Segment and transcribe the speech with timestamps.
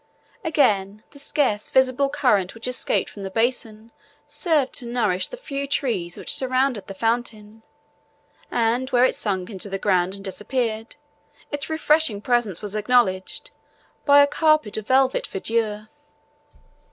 [0.43, 3.91] Again, the scarce visible current which escaped from the basin
[4.25, 7.61] served to nourish the few trees which surrounded the fountain,
[8.49, 10.95] and where it sunk into the ground and disappeared,
[11.51, 13.51] its refreshing presence was acknowledged
[14.03, 15.87] by a carpet of velvet verdure.